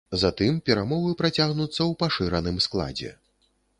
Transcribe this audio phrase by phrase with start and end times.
[0.21, 3.11] Затым перамовы працягнуцца ў пашыраным складзе.